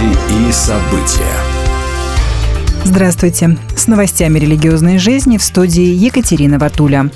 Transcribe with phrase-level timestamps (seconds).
[0.00, 1.36] Новости и события.
[2.84, 3.58] Здравствуйте.
[3.76, 7.10] С новостями религиозной жизни в студии Екатерина Ватуля.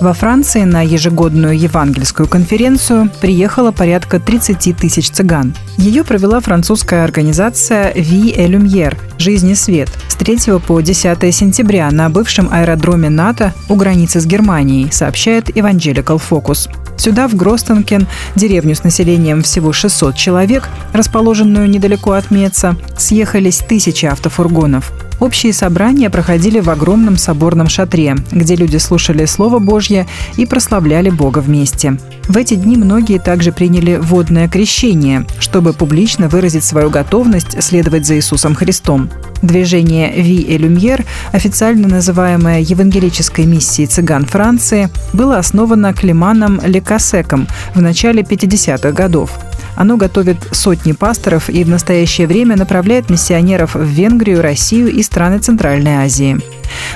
[0.00, 5.54] Во Франции на ежегодную евангельскую конференцию приехало порядка 30 тысяч цыган.
[5.76, 12.08] Ее провела французская организация «Ви Lumière»– «Жизнь и свет» с 3 по 10 сентября на
[12.08, 16.68] бывшем аэродроме НАТО у границы с Германией, сообщает Evangelical Focus.
[16.96, 24.06] Сюда, в Гростенкен, деревню с населением всего 600 человек, расположенную недалеко от Меца, съехались тысячи
[24.06, 24.92] автофургонов.
[25.20, 31.38] Общие собрания проходили в огромном соборном шатре, где люди слушали Слово Божье и прославляли Бога
[31.38, 31.96] вместе.
[32.28, 38.16] В эти дни многие также приняли водное крещение, чтобы публично выразить свою готовность следовать за
[38.16, 39.10] Иисусом Христом.
[39.42, 47.80] Движение «Ви и Люмьер», официально называемое Евангелической миссией цыган Франции, было основано Климаном Лекасеком в
[47.80, 49.30] начале 50-х годов.
[49.76, 55.38] Оно готовит сотни пасторов и в настоящее время направляет миссионеров в Венгрию, Россию и страны
[55.38, 56.38] Центральной Азии.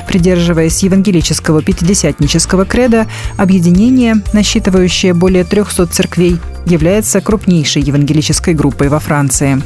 [0.07, 9.61] Придерживаясь евангелического пятидесятнического креда, объединение, насчитывающее более 300 церквей, является крупнейшей евангелической группой во Франции.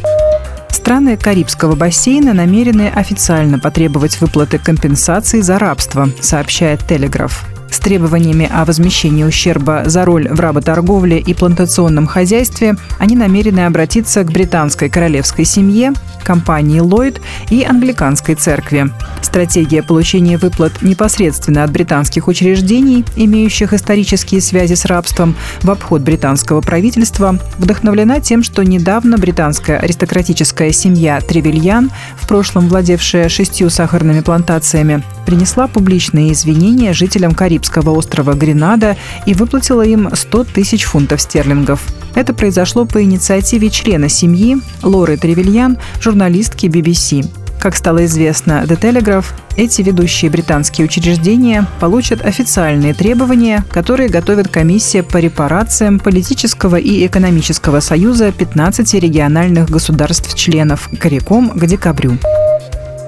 [0.71, 7.52] Страны Карибского бассейна намерены официально потребовать выплаты компенсации за рабство, сообщает Телеграф.
[7.73, 14.23] С требованиями о возмещении ущерба за роль в работорговле и плантационном хозяйстве они намерены обратиться
[14.25, 18.91] к британской королевской семье, компании Lloyd и англиканской церкви.
[19.23, 26.61] Стратегия получения выплат непосредственно от британских учреждений, имеющих исторические связи с рабством, в обход британского
[26.61, 35.03] правительства, вдохновлена тем, что недавно британская аристократическая семья Тревельян, в прошлом владевшая шестью сахарными плантациями,
[35.25, 41.81] принесла публичные извинения жителям Карибского острова Гренада и выплатила им 100 тысяч фунтов стерлингов.
[42.15, 47.25] Это произошло по инициативе члена семьи Лоры Тревельян, журналистки BBC.
[47.61, 55.05] Как стало известно The Telegraph, эти ведущие британские учреждения получат официальные требования, которые готовит комиссия
[55.05, 62.19] по репарациям политического и экономического союза 15 региональных государств-членов Коряком к декабрю.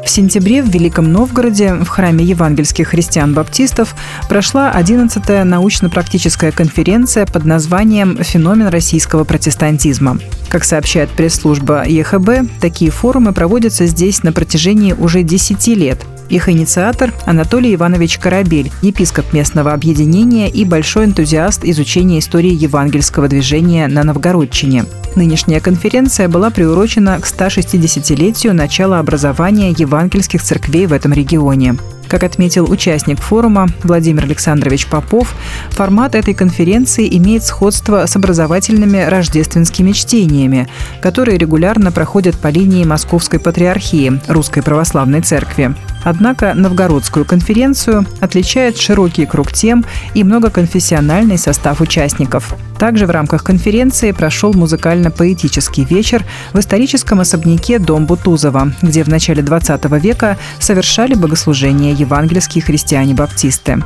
[0.04, 3.94] В сентябре в Великом Новгороде в храме евангельских христиан-баптистов
[4.28, 10.19] прошла 11-я научно-практическая конференция под названием «Феномен российского протестантизма».
[10.50, 15.98] Как сообщает пресс-служба ЕХБ, такие форумы проводятся здесь на протяжении уже 10 лет–
[16.29, 23.87] их инициатор– Анатолий Иванович Корабель, епископ местного объединения и большой энтузиаст изучения истории евангельского движения
[23.89, 24.87] на Новгородчине.
[25.17, 31.77] Нынешняя конференция была приурочена к 160-летию начала образования евангельских церквей в этом регионе.
[32.09, 35.34] Как отметил участник форума Владимир Александрович Попов,
[35.70, 40.69] формат этой конференции имеет сходство с образовательными рождественскими чтениями,
[41.00, 45.75] которые регулярно проходят по линии Московской Патриархии Русской Православной Церкви.
[46.04, 52.54] Однако новгородскую конференцию отличает широкий круг тем и многоконфессиональный состав участников.
[52.78, 59.42] Также в рамках конференции прошел музыкально-поэтический вечер в историческом особняке Дом Бутузова, где в начале
[59.42, 63.82] 20 века совершали богослужение евангельские христиане-баптисты.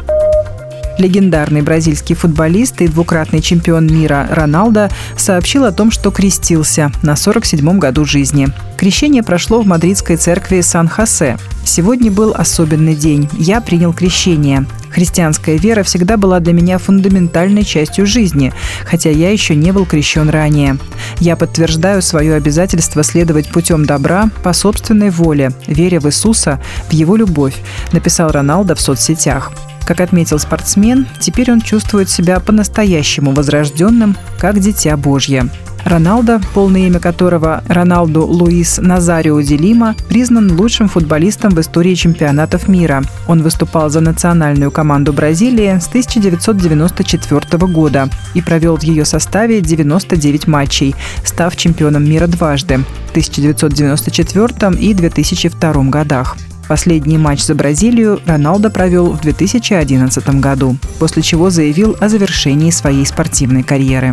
[0.99, 7.79] Легендарный бразильский футболист и двукратный чемпион мира Роналдо сообщил о том, что крестился на 47-м
[7.79, 8.49] году жизни.
[8.77, 11.39] Крещение прошло в мадридской церкви Сан-Хосе.
[11.65, 13.29] Сегодня был особенный день.
[13.39, 14.67] Я принял крещение.
[14.91, 18.53] Христианская вера всегда была для меня фундаментальной частью жизни,
[18.85, 20.79] хотя я еще не был крещен ранее.
[21.21, 27.17] Я подтверждаю свое обязательство следовать путем добра по собственной воле, веря в Иисуса, в Его
[27.17, 27.57] любовь,
[27.93, 29.53] написал Роналдо в соцсетях.
[29.87, 35.49] Как отметил спортсмен, теперь он чувствует себя по-настоящему возрожденным, как дитя Божье.
[35.85, 43.03] Роналдо, полное имя которого Роналду Луис Назарио Делима, признан лучшим футболистом в истории чемпионатов мира.
[43.27, 50.47] Он выступал за национальную команду Бразилии с 1994 года и провел в ее составе 99
[50.47, 50.95] матчей,
[51.25, 56.37] став чемпионом мира дважды– в 1994 и 2002 годах.
[56.69, 63.07] Последний матч за Бразилию Роналдо провел в 2011 году, после чего заявил о завершении своей
[63.07, 64.13] спортивной карьеры.